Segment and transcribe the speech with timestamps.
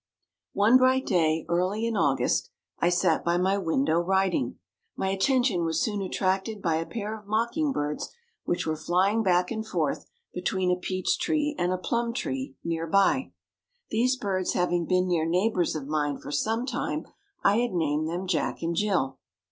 [0.53, 4.57] One bright day early in August I sat by my window writing.
[4.97, 8.09] My attention was soon attracted by a pair of mocking birds
[8.43, 12.87] which were flying back and forth between a peach tree and a plum tree near
[12.87, 13.31] by.
[13.91, 17.05] These birds having been near neighbors of mine for some time,
[17.43, 19.19] I had named them Jack and Jill.